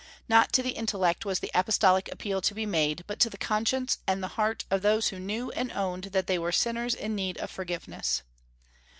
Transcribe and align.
Not 0.27 0.51
to 0.53 0.63
the 0.63 0.71
intellect 0.71 1.25
was 1.25 1.41
the 1.41 1.51
apostolic 1.53 2.11
appeal 2.11 2.41
to 2.41 2.55
be 2.55 2.65
made, 2.65 3.03
but 3.05 3.19
to 3.19 3.29
the 3.29 3.37
conscience 3.37 3.99
and 4.07 4.23
the 4.23 4.29
heart 4.29 4.65
of 4.71 4.81
those 4.81 5.09
who 5.09 5.19
knew 5.19 5.51
and 5.51 5.71
owned 5.71 6.05
that 6.05 6.25
they 6.25 6.39
were 6.39 6.51
sinners 6.51 6.95
in 6.95 7.13
need 7.13 7.37
of 7.37 7.51
forgiveness. 7.51 8.23